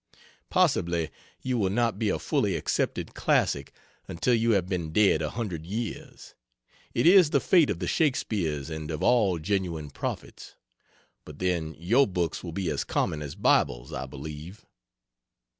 [0.49, 1.11] Possibly
[1.43, 3.71] you will not be a fully accepted classic
[4.07, 6.33] until you have been dead a hundred years,
[6.95, 10.55] it is the fate of the Shakespeares and of all genuine prophets,
[11.23, 14.65] but then your books will be as common as Bibles, I believe.